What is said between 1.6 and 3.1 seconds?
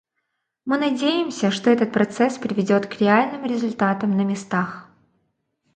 этот процесс приведет к